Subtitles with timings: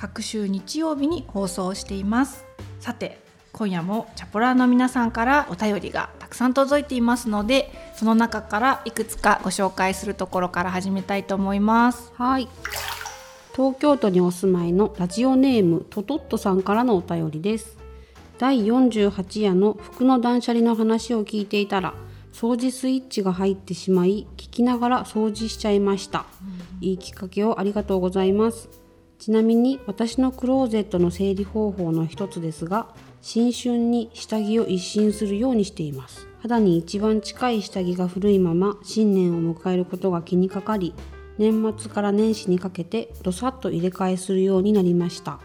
[0.00, 2.46] 各週日曜日に放送しています。
[2.78, 3.20] さて
[3.52, 12.12] 今夜もチャポラーの皆さんからお便りがたくさん届いていますのでその中からいくつかご紹介するところから始めたいと思います。
[12.14, 12.48] はい。
[13.54, 17.76] 東京都にお住まいのラジオネームトトットさんからのお便りです。
[18.38, 21.92] 第48夜の服の断捨離の話を聞いていたら
[22.32, 26.24] 掃除スイッチが入ってしまい聞きながら掃除しちゃいました、
[26.80, 28.80] いいきっかけをありがとうございます
[29.20, 32.88] ちなみに私のクローゼットの整理方法の一つですが
[33.20, 36.26] 新春に下着を一新するようにしています。
[36.40, 40.94] 肌に一番近い下着が古いまま新年を迎えることが気にかかり
[41.36, 45.38] 年末から年始にかけてどさっと入れ替えするようになりました。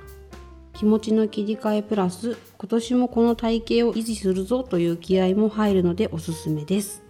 [0.71, 7.04] 気持ちの切り替えプラス今年もこの体型を維持するぞという気合も入るのでおすすめです。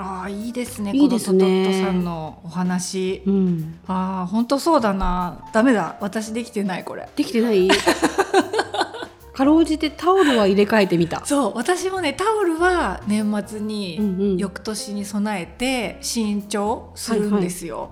[0.00, 1.64] ああいいですねいいですね。
[1.66, 3.78] トトさんのお話、うん。
[3.88, 5.44] ああ本当そうだな。
[5.52, 5.96] ダメだ。
[6.00, 7.08] 私できてないこれ。
[7.16, 7.68] できてない？
[9.34, 11.24] かろうじてタオルは入れ替えてみた。
[11.24, 11.52] そう。
[11.56, 17.90] 私もねタオルは年末に、翌年に備えて新調するんですよ、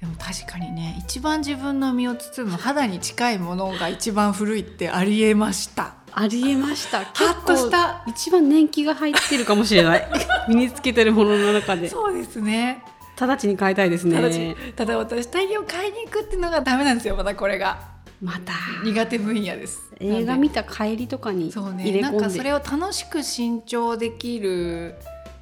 [0.00, 7.04] でも確かにね一番自分の身を包む肌に近いものが一番古いってありえましたありえました。
[7.04, 10.08] ハッとした一番年季が入ってるかもしれない。
[10.48, 11.88] 身につけてるものの中で。
[11.88, 12.82] そうですね。
[13.16, 14.16] 直ちに変えたいですね。
[14.16, 17.78] ただしただ私大量買いに行くっていうのがダメなんですよまだこれが。
[18.20, 18.52] また。
[18.82, 19.92] 苦手分野です。
[20.00, 22.00] 映画見た帰りとかにそうね。
[22.00, 24.96] なんかそれを楽しく新調できる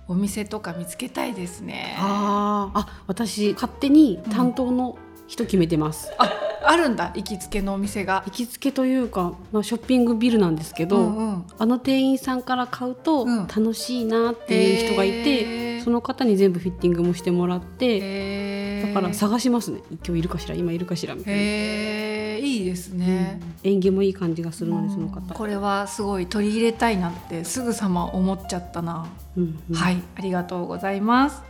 [0.08, 1.96] お店とか見つけたいですね。
[1.98, 2.78] あー。
[2.80, 6.30] あ私勝手に担当の人決めてます、あ
[6.68, 8.22] あるんだ行きつけのお店が。
[8.26, 11.44] 行きつけというか、まあ、ショッピングビルなんですけど、うんうん。
[11.58, 13.46] あの店員さんから買うとうん。
[13.46, 15.84] 楽しいなっていう人がいて、へー。
[15.86, 19.82] その方に全部フィッティングもしてもらってだから探しますね。
[20.04, 29.06] 今日いるかしら今いるかしらみたいな、いいですね、縁起もいい感じがするのでその方、これはすごい取り入れたいなってすぐさま思っちゃったな、
[29.36, 29.76] うんうん。
[29.76, 30.02] はい。
[30.16, 31.40] ありがとうございます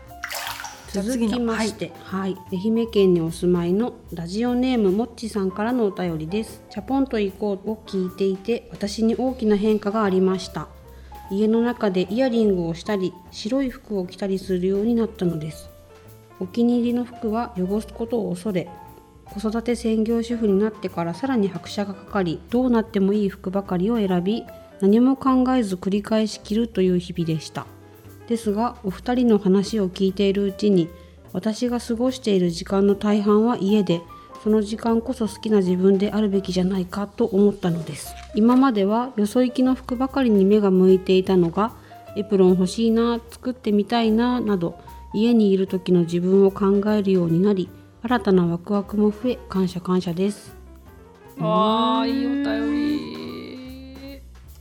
[1.03, 6.63] 続きまして、はい、愛媛県にお住まいのラジオネームもっちさんからのお便りです。
[6.71, 10.69] チャポンと行こうを聞いていて、私に大きな変化がありました。
[11.31, 15.69] 家の中でイヤリングをしたり、白い服を着たりするようになったのです。
[16.41, 18.67] お気に入りの服は汚すことを恐れ、
[19.27, 24.45] 子育て専業主婦になってからさらに拍車がかかり、どうなってもいい服ばかりを選び、
[24.81, 27.67] 何も考えず繰り返し着るという日々でした。
[28.29, 30.89] ですがお二人の話を聞いているうちに
[31.33, 34.01] 私が過ごしている時間の大半は家で
[34.43, 38.15] その時間こそ好きな自分であるべきじゃないかと思ったのです。
[38.35, 41.75] 今まではよそ行きの服ばかりに目が向いていたのが
[42.17, 44.79] エプロン欲しいな作ってみたいななど
[45.13, 47.69] 家にいる時の自分を考えるようになり
[48.03, 50.55] 新たなワクワクも増え感謝感謝です。
[51.39, 52.86] わあいいお便り。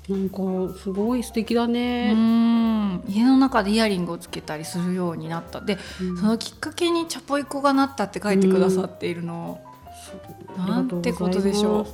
[0.10, 0.38] なんか
[0.78, 3.04] すごい素敵だうね、ん。
[3.08, 5.62] 家の中でイヤリングをつけたりするようになった。
[5.62, 5.80] で、
[6.20, 9.62] そのきっかけにチャポイコがなったって書いてくださっているの、
[10.58, 11.86] なんてことでしょう。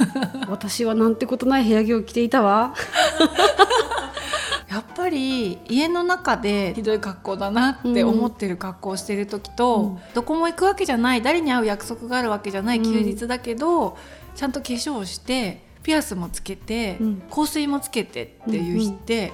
[0.50, 2.74] 私はなんてことない部屋着を着ていたわ。
[4.70, 9.98] やっぱり家の中でひどい格好だなって思ってる格好をしてる時と、うん。
[10.14, 13.98] どこも行くわけじゃない誰に会う約束があるわけじゃない休日だけど、
[14.34, 17.22] ちゃんと化粧してピアスもつけて、うん。
[17.30, 19.32] 香水もつけてっていう日って、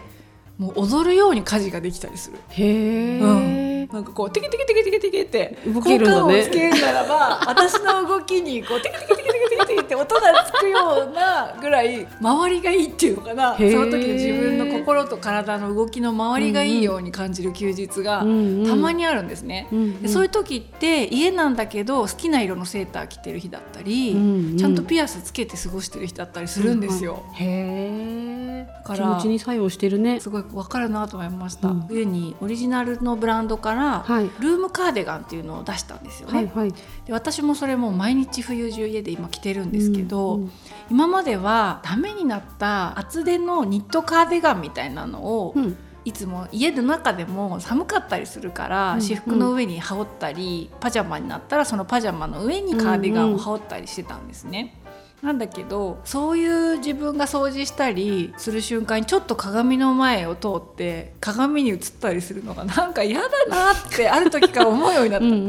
[0.59, 2.39] もう踊るように家事ができたりする。
[2.51, 3.67] へえ、うん。
[3.93, 13.57] なんかこうテケテケテケテケテケって動けるんだねつけるならば私の動きにこうテケテケテケテケテケって音がつくようなぐらい周りがいいっていうのかな。
[13.57, 19.69] その時の自分の心と体の動きの周りがいいように感じる休日がうんうんたまにあるんですね。
[19.73, 27.25] うんうんでそういう時って家なんだけど好きな色のセーター着てる日だったり、うんうんちゃんとピアスつけて過ごしてる日だったりするんですよ。
[27.35, 30.21] へえ気持ちに作用してるね。
[30.21, 34.25] すごいわかるなと思いました、うん冬にオリジナルのブランドから、はい。
[34.41, 36.73] ルームカーデガンっていうのを出したんですよね、はいはい。
[36.73, 40.53] で私もそれもう毎日冬中家で今着てるんですけど、うんうん
[40.89, 45.77] 今まではダメになった厚手のニットカーデガンみたいなのを、うん
[46.07, 54.81] いつも家の中でも寒かったりするから、うん私服の上に羽織ったりパジャマになったらそのパジャマの上にカーディガンを羽織ったりしてたんですね。
[55.21, 65.27] なんだけどそういう自分が掃除したりする瞬間にちょっと鏡の前を通って鏡に映ったりするのがなんか嫌だなってある時から思うようになった。
[65.27, 65.45] うんうんう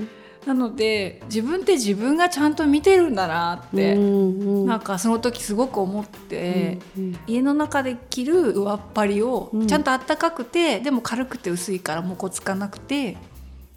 [0.00, 0.08] ん
[0.46, 4.66] なので自分って自分がちゃんと見てるんだなって、うんうん。
[4.66, 7.18] なんかその時すごく思って、うんうん。
[7.26, 9.66] 家の中で着る上っ張りをうん。
[9.66, 13.16] ちゃんとあったかくて、でも軽くて薄いからもこつかなくて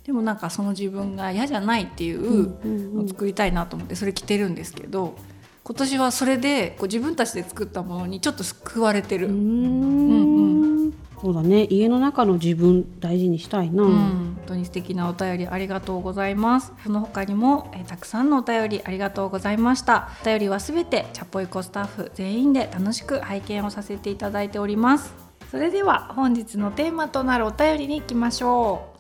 [0.06, 5.16] でもなんかその自分が嫌じゃないっていうのを作りたいなと思ってそれ着てるんですけど
[5.64, 9.28] 今年はそれでこう自分たちで作ったものにちょっと救われてる。
[9.28, 10.94] うーうんん。
[11.20, 11.66] そうだね。
[11.72, 16.74] 家の中の自分大事にしたいな、うん、本当に素敵なお便りありがとうございます。
[16.84, 20.10] その他にも、えーたくさんのお便りありがとうございました。
[20.22, 25.14] お便りはすべてチャポイコスタッフ全員で楽しく拝見をさせていただいております。
[25.52, 28.96] それでは本日のテーマとなるお便りに行きましょう。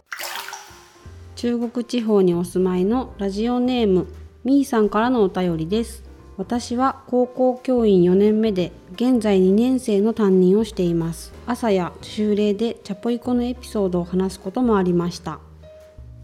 [1.36, 4.08] 中国地方にお住まいのラジオネーム
[4.46, 6.05] みーさんからのお便りです。
[6.38, 11.34] 私は高校教員4年目で現在2年生の担任をしています。
[11.46, 15.40] 朝や修例でチャポイコのエピソードを話すこともありました。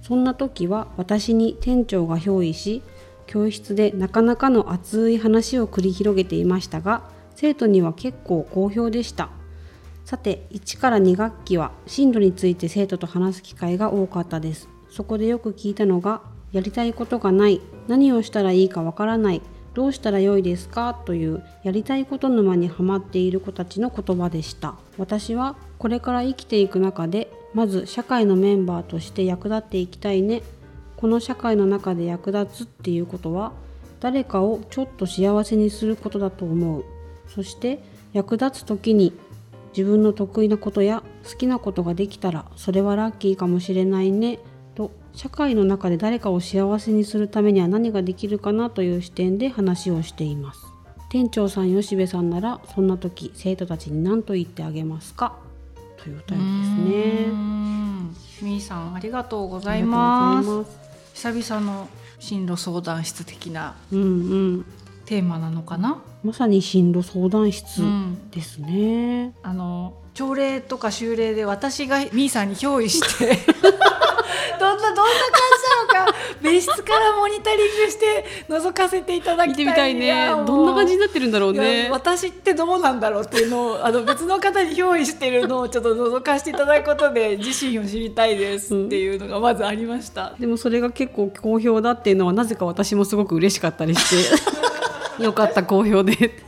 [0.02, 2.82] そんな時は私に店長が憑依し
[3.26, 7.04] 教室でなかなかの熱い話を繰り広げていましたが
[7.36, 9.30] 生徒には結構好評でした。
[10.04, 14.68] さて1から2学期は進路について生徒と話す機会が多かったです。
[14.90, 16.22] そこでよく聞いたのが
[16.52, 19.42] やりたいことがない何をしたらいいかわからない
[19.74, 20.94] どうしたらよいですか？
[20.94, 24.76] というやりたいこと沼にはまっている子たちの言葉でした。
[24.98, 30.42] 私はこれから生きていく中でまず社会のメンバーとして役立っていきたいね。
[30.98, 33.54] この社会の中で役立つっていうことは
[34.00, 36.86] 誰かをちょっと幸せにすることだと思う。
[37.28, 37.82] そして
[38.14, 39.14] 役立つ時に
[39.76, 44.40] 自分の得意なことや好きなことができたらそれはラッキーかもしれないね。
[45.14, 50.66] 社会の中で誰かを幸せにするためには何ができるかなという視点で話をしています。
[51.10, 55.36] 店長さん吉部さんならそんな時生徒たちに何と言ってあげますか？
[55.98, 56.46] というおう便り
[56.88, 57.32] ですね。
[57.32, 58.16] ん。
[58.42, 60.48] みーさんありがとうございます。
[61.14, 64.06] 久々の進路相談室的なうんう
[64.60, 64.66] ん。
[65.06, 68.30] テーマなのかな、まさに進路相談室うん。
[68.32, 73.26] ですね、あの朝礼とか修礼で私がみーさんに憑依して
[74.60, 75.14] どんなどんな感
[75.90, 90.34] じなのか別室からモニタリングして覗かせていただきたいやもうどんな感じになってるんだろうね私ってどうなんだろうっていうのをあの別の方に憑依してるのをちょっと覗かせていただくことで自身を知りたいですっていうのがまずありました。
[90.40, 94.38] でもそれが結構好評だっていうのはなぜか私もすごく嬉しかったりし
[95.18, 96.44] てよかった好評で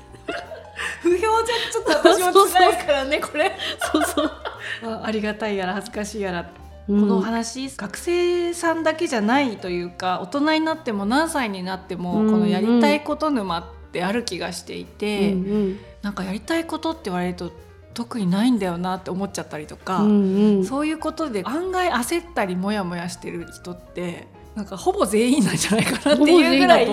[1.03, 1.27] 不評じゃ
[1.71, 3.51] ちょっと私も辛いからねこれ。
[3.91, 4.31] そうそう。
[4.87, 6.49] あありがたいやら恥ずかしいやら。
[6.87, 7.01] うん。
[7.01, 17.51] このお話、学生さんだけじゃないというか大人になっても何歳になっても、うんこのやりたいこと沼ってある気がしていて、うんなんかやりたいことって言われると
[17.93, 20.57] 特にないんだよなって思っちゃったりとか、うんうん。
[20.57, 26.85] うんそういうことで案外焦ったりモヤモヤしてる人ってなんかほぼ全員なんじゃないかなっていうぐらい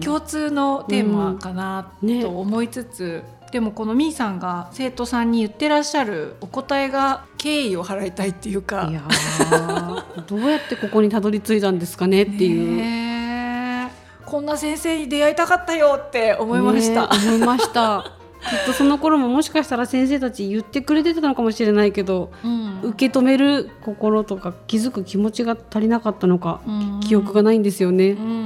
[0.00, 1.92] 共通のテーマかな
[2.22, 3.22] と思いつつ、
[3.52, 8.88] でもこのみーさんが生徒さんに言ってらっしゃるお答えが敬意を払いたいっていうか。
[8.90, 13.90] いやーどうやってここにたどり着いたんですかねっていう、
[14.24, 17.08] こんな先生に出会いたかったよって思いました。
[17.08, 18.12] ね思いました。
[18.17, 22.80] きっとその頃ももしかしたら先生たち言ってくれてたのかもしれないけどうん。
[22.82, 27.00] 受け止める心とか気づく気持ちが足りなかったのか、うん。
[27.00, 28.10] 記憶がないんですよね。
[28.10, 28.18] うん。
[28.18, 28.36] うんうんう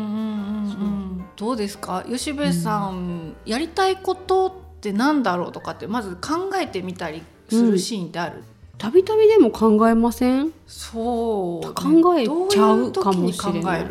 [1.21, 1.25] ん。
[1.37, 2.05] どうですか？
[2.09, 8.45] 吉部さん、やりたいことってなんだろうとかってまず考えてみたりするシーンってある、
[8.79, 10.53] たびたびでも考えません？
[10.67, 11.67] そう。
[11.67, 13.87] ね、考えちゃうかもしれない。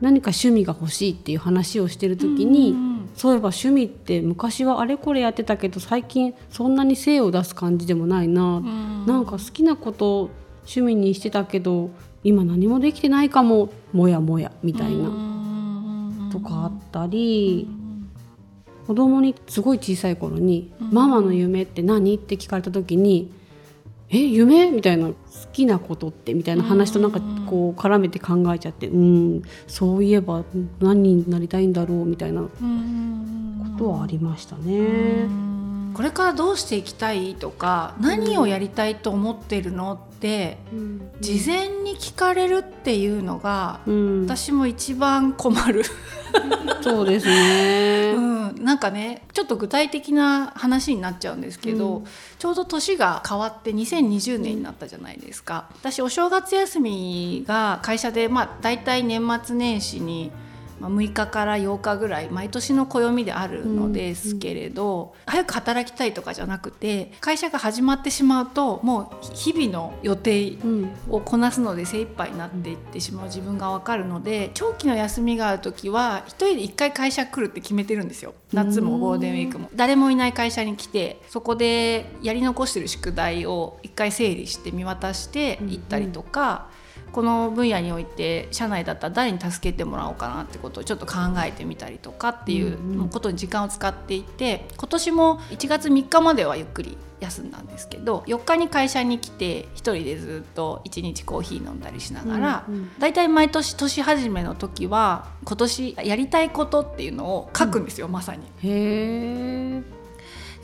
[0.00, 9.06] 何か趣味が欲しいっていう話をしてる時に、うんそういえば趣味って昔はあれこれやってたけど最近そんなに精を出す感じでもないな、うん。
[9.06, 11.90] なんか好きなことを趣味にしてたけど
[12.22, 17.66] 今何もできてないかももやもやみたいな、なとかあったり、
[18.86, 23.30] 子供にすごい小さい頃に「ママの夢って何?」って聞かれた時に
[24.10, 25.14] 「え夢?」みたいな「好
[25.52, 30.44] きなことって」みたいな話となんかこう絡めて考えちゃって「うんそういえば
[30.80, 32.48] 何になりたいんだろう」みたいなこ
[33.78, 35.49] とはありましたね。
[35.94, 41.10] これからどうしていきたいとか何をやりたいと思ってるのってうん。
[41.20, 45.82] 事前に聞かれるっていうのがうん、私も一番困る、
[46.82, 48.12] そうですね。
[48.16, 52.04] うん、なんかねちょっと具体的な話になっちゃうんですけど、うん。
[52.38, 55.66] ちょうど年が変わって2020年になったじゃないですか。
[55.80, 60.30] 私お正月休みが会社でまあ大体年末年始に
[60.80, 70.56] まあ、6日から8日ぐらい毎年の暦であるのですけれど、うん、早く働きたいとかじゃなくて会社が始まってしまうともう日々の予定
[71.08, 79.70] をこなすので精一杯になっていってしまう自分が分かるので長期の休みがある時は1人で1回会社来るって決めてるんですよ夏もゴールデンウィークも。
[79.74, 86.68] 誰もいない会社に来てそこでやり残してる宿題を1回整理して見渡して行ったりとか。
[86.74, 86.79] うん
[87.12, 91.14] この分野において社内だったら誰に助けてもらおうかなってことをちょっと考
[91.44, 108.46] えてみたりとかっていうことに時間を使っていて今年も1月3日まではゆっくり休んだんですけど4日に会社に来て1人でずっと1日コーヒー飲んだりしながら、うんうん、大体毎年年始めの時は今年やりたいことっていうのを書くんですよ、うん、まさに。
[108.62, 109.82] へ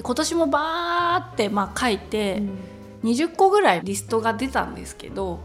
[0.02, 2.42] 今年もバーってまあ書いて、
[3.02, 5.40] うん、20個ぐらいリストが出たんですけど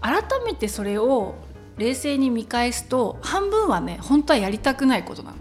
[0.00, 1.34] 改めてそれを
[1.76, 5.36] 冷静に見返すと半分はね本当はやりたくないことなの。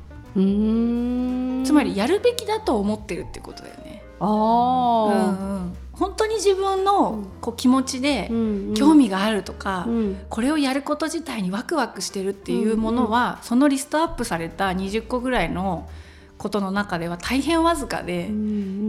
[1.65, 4.03] つまりやるべきだと思ってるってことだよね。
[4.19, 8.29] あうんうん、本当に自分のこう気持ちで
[8.75, 9.95] 興味があるとか、うん。
[9.95, 15.89] うん、これをやること自体にワクワクしてるっていうものは、うんうん、そのリストアップされた20個ぐらいの
[16.37, 18.35] ことの中では大変わずかで、うん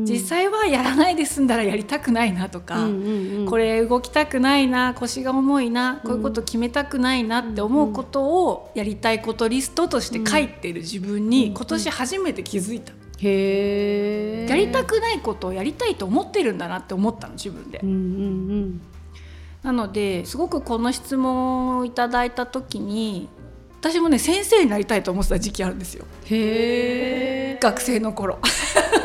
[0.00, 12.92] うん、実際はやらないで済んだらやりたくないなとか、うんうんうん、これ動きたくないな腰が重いなこういうこと決めたくないなって思うことをやりたいことリストとして書いてる自分に今年初めて気づいた。
[13.20, 17.80] へやりたくないことをやりたいと思ってるんだなって思ったの自分で。
[17.82, 18.80] うんうんうん。
[19.62, 23.28] なのですごくこの質問をいただいた時に
[23.80, 26.04] 私もね先生になりたいと思ってた時期あるんですよ。
[26.26, 28.38] へえ学生の頃。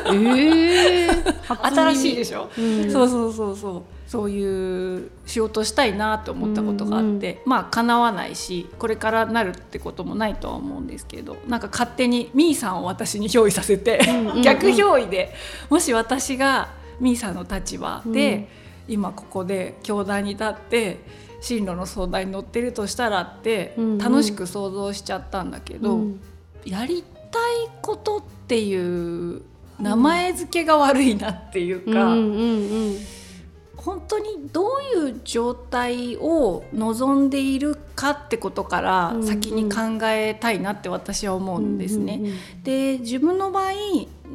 [0.06, 1.08] え
[1.48, 3.84] 新しいでしょ、うん、そうそうそうそう。
[4.08, 11.38] そういう仕事したいなと思ったことがあって、うんうん、まあ叶わないしこれからなるってこともないとは思うんですけど。
[11.48, 14.00] なんか勝手にみーさんを私に憑依させて、
[14.44, 15.34] 逆憑依で
[15.70, 16.70] もし私が
[17.00, 18.50] みーさんの立場で、
[18.88, 21.00] うん、今ここで教壇に立って
[21.42, 26.20] 進路の相談に乗ってるとしたらって楽しく想像しちゃったんだけど、うんうん、
[26.66, 29.42] やりたいことっていう
[29.80, 32.98] 名前付けが悪いなっていうか、うんうんうん、
[33.76, 42.18] 本当にどういう状態を望んでいるかってことから先に考えたいなって私は思うんですね。
[42.20, 43.72] うんうんうん、で自分の場合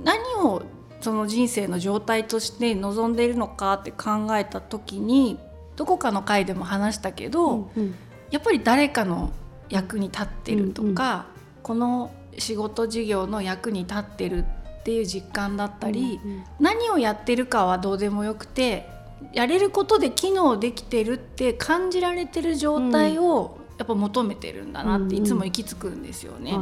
[0.04, 0.62] 何を
[1.00, 5.38] その人生の状態として望んでいるのかって考えた時に
[5.76, 7.94] どこかの回でも話したけど、うんうん、
[8.30, 9.32] やっぱり誰かの
[9.70, 11.24] 役に立ってるとか、うんうん、
[11.62, 14.44] この仕事事業の役に立ってる
[14.80, 18.88] っていう実感だったり、うんうん、何をやってるかはどうでもよくて
[19.32, 26.52] やれることで機能できてるって感じられてる状態をやっぱ求めてるんだなっていつも行き着くんですよね。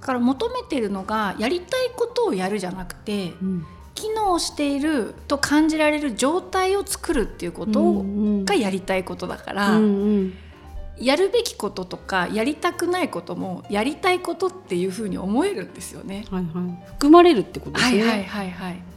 [0.00, 3.66] だから求めてるのがやりたいことをやるじゃなくて、うん
[3.96, 8.04] 機能していると感じられる状態を作るっていうこと
[8.44, 9.86] がやりたいことだから、うんう
[10.18, 10.34] ん、
[10.98, 16.24] やるべきこととかやりたくないこともやりたいことっていうふうに思えるんですよね。
[16.30, 18.00] はいはい、含まれるってことですね。
[18.00, 18.95] はいはいはいはい。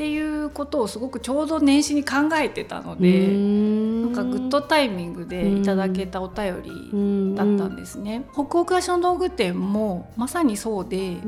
[0.00, 8.24] っていうことをすごくちょうど年始に考えてたのでなんかグッドタイミングでいただけたお便りだったんですね。
[8.32, 11.18] 北欧クラション道具店もまさにそうで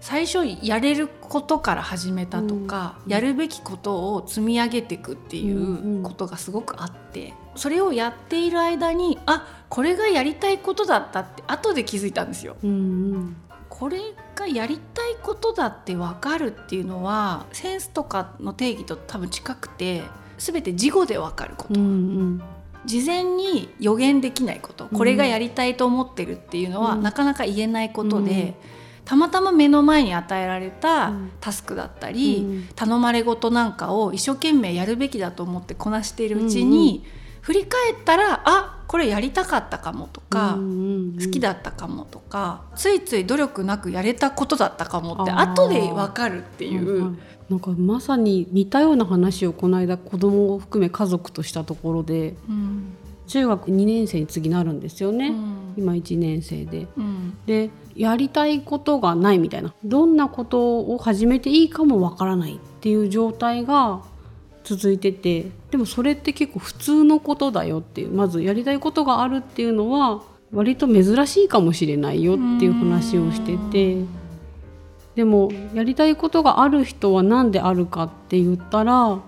[0.00, 12.56] 最初やれることから始めたとかやるべきことを積み上げていくっていうことがすごくあってそれをやっている間にあこれがやりたいことだったって後で気づいたんですよ。
[13.68, 14.00] これ
[14.38, 20.02] がやりたいことだって分かるっていうのはセンスとかの定義と多分近くて
[20.38, 22.42] 全て事後で分かること、うんうん、
[22.86, 24.86] 事前に予言できないこと。
[24.86, 28.30] これがやりたいと思ってるっていうのは、うん、なかなか言えないことで。
[28.30, 28.54] うん。
[29.04, 40.58] たまたま目の前に与えられたタスクだったり、うん、頼まれ事なんかを一生懸命やるべきだと思ってこなしているうちに、うんうん振り返ったらあこれやりたかったかもとか、
[41.18, 47.06] 好きだったかもとかついつい努力なくやれたことだったかもって後で分かるっていう。
[47.12, 47.16] う
[47.48, 52.92] なんかまさに似たような話をこの間子供を含め家族としたところで、うん、
[53.26, 56.86] 中学2年生に次なるんですよね、うん、今1年生で。
[56.98, 59.72] うん、でやりたいことがないみたいな。
[59.84, 64.02] どんなことを始めていいかもわからないっていう状態が
[64.68, 70.22] 続いててでもそれって結構普通のことだよっていうまずやりたいことがあるっていうのは
[70.52, 74.04] 割と珍しいかもしれないよっていう話をしてて
[75.14, 79.20] でもやりたいことがある人は何であるかって言ったら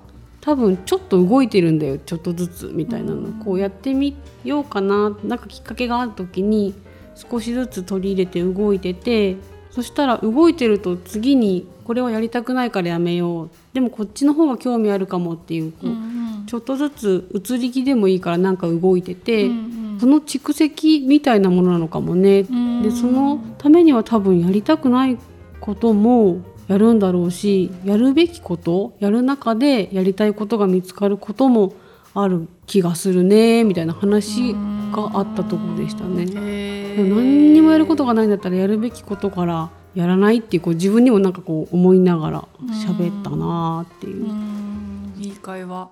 [0.43, 3.33] 多分ちょっと動いてるんだよちょっとずつみたいなの。
[3.45, 6.75] こうやってみようかななんかきっかけがある時に
[7.15, 9.37] 少しずつ取り入れて動いてて
[9.71, 13.51] そしたら動いてると次にこれはやりたくないからやめよう。
[13.73, 15.97] でもこっちの方が興味あるかもっていうこう、うんう
[16.43, 16.47] ん。
[16.47, 20.01] ちょっとずつ移り気でもいいからなんか動いてて、うんうん。
[20.01, 22.83] その蓄積みたいなものなのかもね、ん。
[22.83, 25.19] でそのためには多分やりたくない
[25.61, 31.75] こともやるんだろうしやるべきことやる中でやりたいことが見つかることも
[32.15, 34.55] ある気がするねみたいな話
[34.91, 36.27] があったところでしたね。
[36.97, 42.49] 何にもやることがないんだったらやるべきことからやらないっていうこう自分にもなんかこう思いながら
[42.87, 44.31] 喋ったなっていう。
[44.31, 45.15] うん。
[45.19, 45.91] いい会話。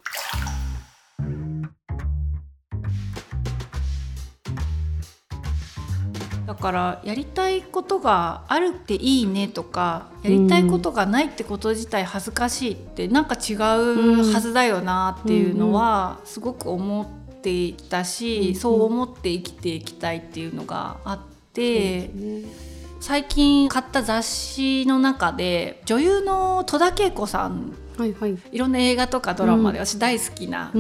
[6.49, 17.03] だからやりたいことがあるっていいねとかやりたいことがないってこと自体恥ずかしいってなんか違うはずだよなっていうのはすごく思
[17.39, 21.19] っていたし、うんそう思って生きていきたいっていうのがあっ
[21.53, 22.11] て。
[23.01, 28.39] 最近買った雑誌の中で女優の戸田恵子さんはいはい。
[28.53, 30.71] いろんな映画とかドラマでう私大好きな。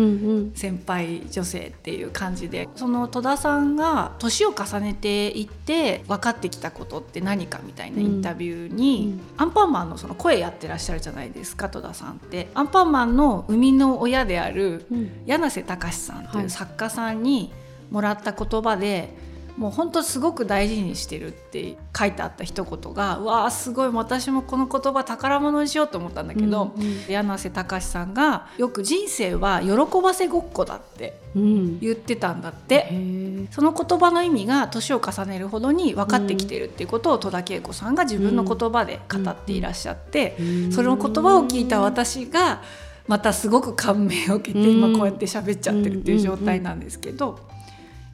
[0.54, 12.48] 先輩女性っていう感じでその戸田さんが年を重ねていって分かってきたことって何かみたいなインタビューに、アンパンマンのその声やってらっしゃるじゃないですか戸田さんって。
[12.54, 17.52] アンパンマンの生みの親であるうん柳瀬隆さんとはいいう作家さんに
[17.90, 19.12] もらった言葉で、
[19.58, 27.02] もう本当すごく大事にしてるって書いてあった一言がうわーすごい私もこの言葉宝物にしようと思ったんだけど、うんうん。
[27.08, 31.80] 柳瀬隆さんがよく人生は喜ばせごっこだってうん。
[31.80, 32.88] 言ってたんだっへて。
[32.92, 33.48] え。
[33.50, 40.72] その言葉の意味が年を重ねるほどに分かってきてるっていうことを戸田恵子さんが自分の言葉で語っていらっしゃって、うん。
[40.72, 42.62] その言葉を聞いた私が
[43.08, 44.78] またすごく感銘を受けてうん。
[44.78, 47.40] 今こうやって喋っちゃってるっていう状態なんですけど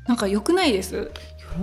[0.06, 1.10] なんか良くないです？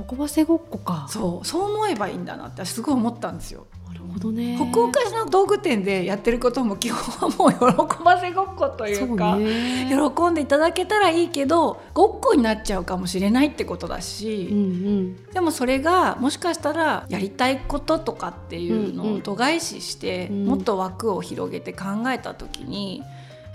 [0.08, 1.08] 喜ばせごっこか。
[1.10, 3.68] そうそう思えばいいんだなってすごい思ったんですよ。
[3.88, 4.58] なるほどね。
[4.72, 9.38] 北欧菓子の道具店でやってることも基本はもう喜ばせごっこというか。
[9.38, 15.26] 喜んでいただけたらいいけどごっこになっちゃうかもしれないってことだし、うんうん。
[15.34, 23.04] でもそれがもしかしたらやりたいこととかっていうのうんうんを度外視して、うんもっと枠を広げて考えた時に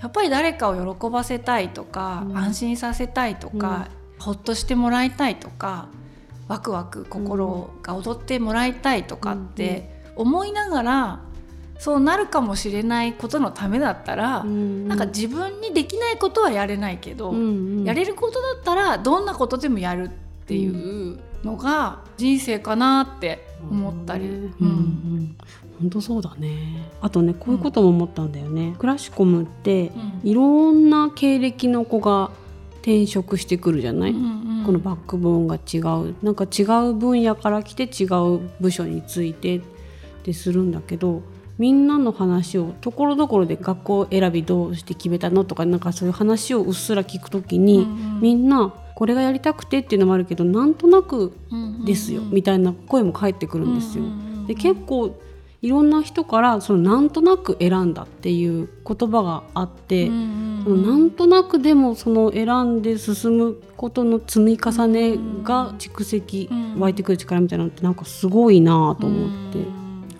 [0.01, 3.87] やっぱり誰かを喜ばせたいとか、うん安心させたいとか、
[4.19, 5.87] ほっとしてもらいたいとか
[6.47, 11.19] ワクワク心が踊ってもらいたいとかって思いながら
[11.79, 17.83] そうなるかもしれないことのためだったら、うんなんか自分にできないことはやれないけど、うんうん。
[17.83, 20.09] やれることだったらどんなことでもやるっ
[20.47, 24.25] ていうのが人生かなって思ったり。
[24.25, 24.67] うんううん。
[25.19, 25.35] ん。
[25.79, 26.89] 本当そうだね。
[27.01, 28.75] あとねこういうことも思ったんだよね。
[28.79, 29.91] クラシコムって
[30.23, 32.31] いろんな経歴の子が
[32.77, 34.13] 転職してくるじゃない？
[34.13, 36.15] このバックボーンが違う。
[36.23, 39.61] なんか違う分野から来て違う部署についてっ
[40.23, 41.21] てするんだけど
[41.57, 47.87] みんなの話をところどころで学校選びどうして決めたのとかなんかそういう話をうっすら聞くときに、
[48.21, 51.33] みんなこれがやりたくてっていうのもあるけどなんとなく
[51.85, 54.03] ですよ、みたいな声も返ってくるんですよ。
[54.47, 55.19] で結構
[55.63, 66.79] いろんな人からそのなんとなく選んだっていう言葉があって、そのなんとなくでもその選んで進むことの積み重ねが蓄積、うん。
[66.79, 69.59] 湧いてくる力みたいなのってなんかすごいなと思って。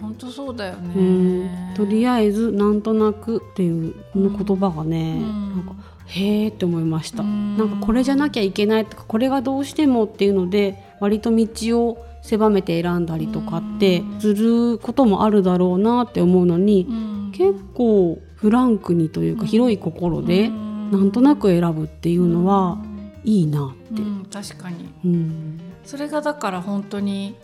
[0.01, 1.43] 本当そうだようん。
[1.43, 1.73] ね。
[1.75, 5.49] とりあえずなんとなくっていうこの言葉がね、うん。
[5.57, 7.57] なんかへえって思いました、うん。
[7.57, 11.47] なんかこれじゃなきゃいけないとかこれがどうしてもっていうので割と道
[11.81, 17.31] を狭めて選んだりとかってすることもあるだろうなって思うのに、うん。
[17.33, 22.77] 結構フランクにというか広い心でなんとなく選ぶっていうのは
[23.23, 24.01] いいなって。
[24.01, 24.89] うん確かに。
[25.03, 25.59] うん。
[25.83, 27.35] それがだから本当に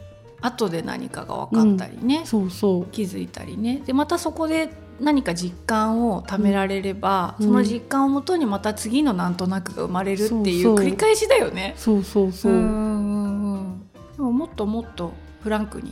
[0.42, 2.86] 後で何かが分かったりね、そうそう。
[2.88, 3.82] 気づいたりね。
[3.86, 7.46] でまたそこで何か実感を貯められれば、うん。
[7.48, 11.74] その実感をもとにまた次のなんとなくが生まれるっていう繰り返しだよね。
[11.78, 12.52] そうそうそう。
[12.52, 13.82] う、んうんうん。
[14.16, 15.92] でももっともっとフランクに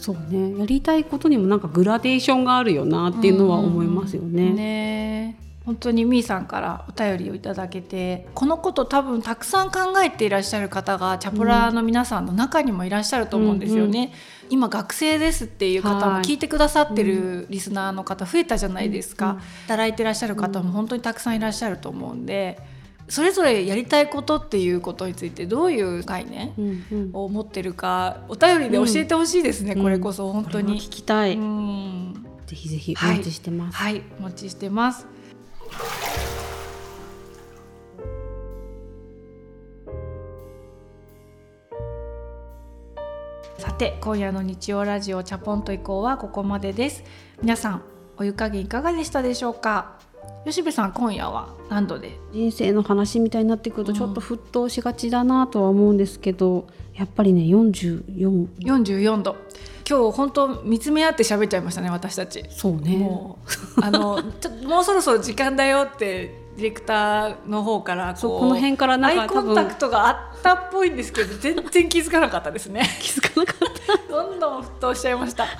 [0.00, 0.58] そうね。
[0.58, 4.50] やりたいことにもなんかグラデーションがあるよなっていうのは思いますよね。
[4.50, 5.36] ね。
[5.66, 14.12] 本当にみーさんからお便りをいただけてこのこと多分たくさん考えていらっしゃる方がチャポラーの皆さんの中にもいらっしゃると思うんですよね。
[14.48, 19.38] 今学生ですっていう方もはい聞いてくださってるリスナーの方増えたじゃないですか、うん。
[19.68, 22.58] 働いてらっしゃる方も本当にたくさんいらっしゃると思うんで
[23.10, 29.82] それぞれやりたいことっていうことについてどういう概念を持ってるかお便りで教えてほしいですね、うん。
[29.82, 30.80] これこそ本当に。
[30.80, 32.26] 聞きたい、うん。
[32.46, 33.18] ぜひぜひおはい。
[33.18, 33.76] 待ちしてます。
[33.76, 35.06] はい、お待ちしてます。
[43.80, 47.02] て今夜の日曜ラジオチャポンと以降はここまでです。
[47.40, 47.82] 皆さん
[48.18, 49.98] お湯加減いかがでしたでしょうか？
[50.44, 52.18] 吉部さん今夜は何度で？
[52.32, 59.36] 人生の話みたいになってくるとちょっと沸騰しがちだなとは思うんですけど、やっぱりね44 44度。
[59.88, 62.44] 今日本当見つめ合って喋っちゃいましたね私たち。
[62.48, 62.96] そうね。
[62.96, 63.38] も
[63.76, 72.82] うあのちょもうそろそろ時間だよってディレクターの方からここの辺からなんかアイコンタクトがあったっぽいんですけど全然気づかなかったですね。
[73.02, 75.44] 気づかなかっ どんどん沸騰しちゃいました。
[75.44, 75.50] ま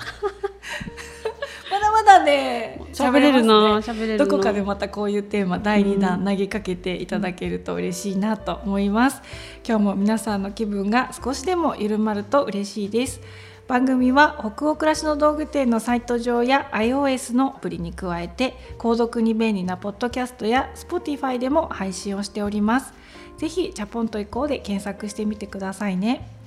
[2.19, 2.81] だね。
[2.93, 4.25] 喋れるな喋れるな。
[4.25, 9.21] どこかでまたこういうテーマ第2弾投げかけていただけると嬉しいなと思います。
[9.67, 13.21] 今日も皆さんの気分が少しでも緩まると嬉しいです。
[13.67, 22.93] 番組は北欧暮らしの道具店のサイト上や iOS のアプリに加えて購読に便利なポッドキャストや Spotify でも配信をしております。
[23.37, 26.40] ぜひチャポンと以降で検索してみてくださいね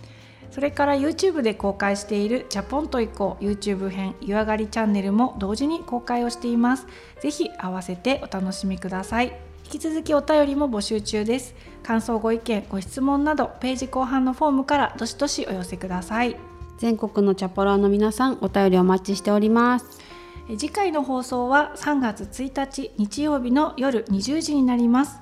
[0.54, 6.86] それから YouTube で公開しているチャポンと以降 YouTube 編湯上がりチャンネルも同時に公開をしています。
[7.20, 9.36] ぜひ合わせてお楽しみください。
[9.64, 11.56] 引き続きお便りも募集中です。
[11.82, 16.34] 感想ご意見ご質問などページ後半のフォームからどしどしお寄せください。
[16.34, 16.38] た
[16.78, 19.98] 全国のチャポラーの皆さんお便りお待ちしております。
[20.48, 25.18] え次回の放送は3月1日日曜日の夜20時になります。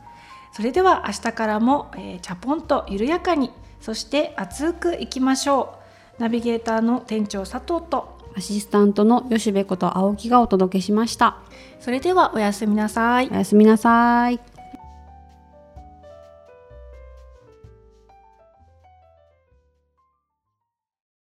[0.52, 3.50] それでは明日からも、えー、チャポンと緩やかに
[3.82, 5.74] そして熱くいきましょ
[6.18, 6.22] う。
[6.22, 8.22] ナビゲーターの店長佐藤と。
[8.34, 11.36] アシスタントの吉部こと青木がお届けしました。
[11.80, 13.28] それではおやすみなさい。
[13.30, 14.51] おやすみなさい